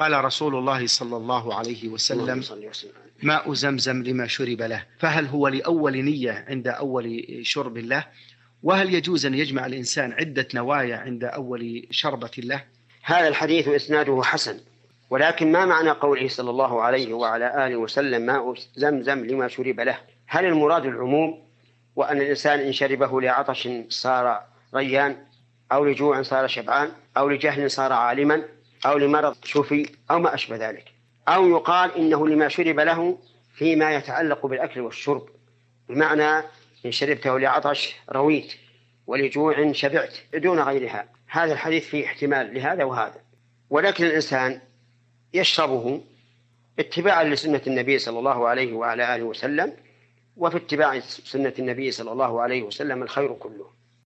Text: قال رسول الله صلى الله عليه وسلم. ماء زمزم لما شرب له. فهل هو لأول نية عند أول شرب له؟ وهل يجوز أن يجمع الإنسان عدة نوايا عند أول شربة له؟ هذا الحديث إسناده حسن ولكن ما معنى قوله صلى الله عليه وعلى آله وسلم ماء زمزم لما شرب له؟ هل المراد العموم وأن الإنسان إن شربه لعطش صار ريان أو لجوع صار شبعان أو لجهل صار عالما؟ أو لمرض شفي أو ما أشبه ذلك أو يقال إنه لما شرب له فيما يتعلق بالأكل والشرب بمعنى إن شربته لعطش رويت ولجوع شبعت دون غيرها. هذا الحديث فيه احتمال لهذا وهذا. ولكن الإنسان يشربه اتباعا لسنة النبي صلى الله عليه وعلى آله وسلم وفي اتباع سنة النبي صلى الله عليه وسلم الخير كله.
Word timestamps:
قال 0.00 0.24
رسول 0.24 0.54
الله 0.56 0.86
صلى 0.86 1.16
الله 1.16 1.54
عليه 1.54 1.88
وسلم. 1.88 2.42
ماء 3.22 3.52
زمزم 3.52 4.02
لما 4.02 4.26
شرب 4.26 4.62
له. 4.62 4.84
فهل 4.98 5.26
هو 5.26 5.48
لأول 5.48 5.92
نية 6.04 6.44
عند 6.48 6.68
أول 6.68 7.24
شرب 7.42 7.78
له؟ 7.78 8.06
وهل 8.62 8.94
يجوز 8.94 9.26
أن 9.26 9.34
يجمع 9.34 9.66
الإنسان 9.66 10.12
عدة 10.12 10.48
نوايا 10.54 10.96
عند 10.96 11.24
أول 11.24 11.86
شربة 11.90 12.30
له؟ 12.38 12.64
هذا 13.02 13.28
الحديث 13.28 13.68
إسناده 13.68 14.22
حسن 14.24 14.60
ولكن 15.10 15.52
ما 15.52 15.64
معنى 15.66 15.90
قوله 15.90 16.28
صلى 16.28 16.50
الله 16.50 16.82
عليه 16.82 17.14
وعلى 17.14 17.66
آله 17.66 17.76
وسلم 17.76 18.22
ماء 18.26 18.54
زمزم 18.76 19.24
لما 19.24 19.48
شرب 19.48 19.80
له؟ 19.80 19.98
هل 20.26 20.44
المراد 20.44 20.86
العموم 20.86 21.42
وأن 21.96 22.16
الإنسان 22.20 22.58
إن 22.60 22.72
شربه 22.72 23.20
لعطش 23.20 23.68
صار 23.88 24.40
ريان 24.74 25.16
أو 25.72 25.84
لجوع 25.84 26.22
صار 26.22 26.46
شبعان 26.46 26.90
أو 27.16 27.28
لجهل 27.28 27.70
صار 27.70 27.92
عالما؟ 27.92 28.44
أو 28.86 28.98
لمرض 28.98 29.36
شفي 29.44 29.90
أو 30.10 30.18
ما 30.18 30.34
أشبه 30.34 30.56
ذلك 30.56 30.84
أو 31.28 31.48
يقال 31.48 31.96
إنه 31.96 32.28
لما 32.28 32.48
شرب 32.48 32.80
له 32.80 33.18
فيما 33.54 33.94
يتعلق 33.94 34.46
بالأكل 34.46 34.80
والشرب 34.80 35.28
بمعنى 35.88 36.44
إن 36.86 36.92
شربته 36.92 37.38
لعطش 37.38 37.96
رويت 38.10 38.52
ولجوع 39.06 39.72
شبعت 39.72 40.14
دون 40.34 40.60
غيرها. 40.60 41.08
هذا 41.26 41.52
الحديث 41.52 41.88
فيه 41.88 42.06
احتمال 42.06 42.54
لهذا 42.54 42.84
وهذا. 42.84 43.20
ولكن 43.70 44.04
الإنسان 44.04 44.60
يشربه 45.34 46.00
اتباعا 46.78 47.24
لسنة 47.24 47.60
النبي 47.66 47.98
صلى 47.98 48.18
الله 48.18 48.48
عليه 48.48 48.72
وعلى 48.72 49.16
آله 49.16 49.24
وسلم 49.24 49.76
وفي 50.36 50.56
اتباع 50.56 51.00
سنة 51.00 51.54
النبي 51.58 51.90
صلى 51.90 52.12
الله 52.12 52.40
عليه 52.40 52.62
وسلم 52.62 53.02
الخير 53.02 53.32
كله. 53.32 53.79